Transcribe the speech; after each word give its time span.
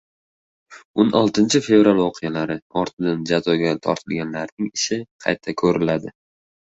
o'n 1.01 1.09
oltinchi 1.17 1.59
fevral 1.65 1.99
voqealari» 1.99 2.55
ortidan 2.83 3.21
jazoga 3.31 3.73
tortilganlarning 3.89 4.71
«ishi» 4.81 4.99
qayta 5.27 5.55
ko‘riladi 5.63 6.15